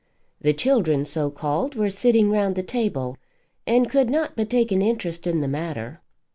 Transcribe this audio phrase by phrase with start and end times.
[0.41, 3.17] The children, so called, were sitting round the table
[3.67, 6.01] and could not but take an interest in the matter.